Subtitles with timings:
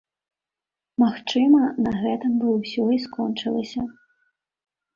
[1.03, 3.81] Магчыма, на гэтым бы ўсё і скончылася.